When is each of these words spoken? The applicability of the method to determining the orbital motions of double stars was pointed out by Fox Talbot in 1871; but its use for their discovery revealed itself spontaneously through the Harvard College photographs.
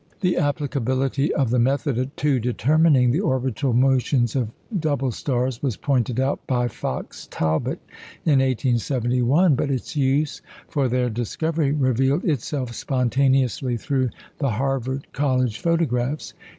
The 0.21 0.35
applicability 0.37 1.31
of 1.35 1.51
the 1.51 1.59
method 1.59 2.17
to 2.17 2.39
determining 2.39 3.11
the 3.11 3.19
orbital 3.19 3.71
motions 3.71 4.35
of 4.35 4.49
double 4.79 5.11
stars 5.11 5.61
was 5.61 5.77
pointed 5.77 6.19
out 6.19 6.39
by 6.47 6.69
Fox 6.69 7.27
Talbot 7.29 7.77
in 8.25 8.39
1871; 8.39 9.53
but 9.53 9.69
its 9.69 9.95
use 9.95 10.41
for 10.67 10.87
their 10.87 11.11
discovery 11.11 11.71
revealed 11.71 12.25
itself 12.25 12.73
spontaneously 12.73 13.77
through 13.77 14.09
the 14.39 14.49
Harvard 14.49 15.05
College 15.13 15.59
photographs. 15.59 16.33